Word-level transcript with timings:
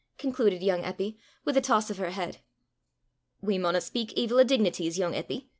concluded 0.17 0.63
young 0.63 0.81
Eppy, 0.81 1.15
with 1.45 1.55
a 1.55 1.61
toss 1.61 1.91
of 1.91 1.99
her 1.99 2.09
head. 2.09 2.39
"We 3.39 3.59
maunna 3.59 3.77
speyk 3.81 4.13
evil 4.13 4.39
o' 4.39 4.43
dignities, 4.43 4.97
yoong 4.97 5.13
Eppy!" 5.13 5.45